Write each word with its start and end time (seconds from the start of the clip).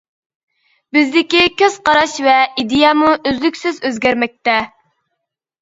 بىزدىكى 0.97 1.41
كۆز-قاراش 1.59 2.15
ۋە 2.29 2.37
ئىدىيەمۇ 2.63 3.13
ئۈزلۈكسىز 3.19 3.79
ئۆزگەرمەكتە. 3.91 4.57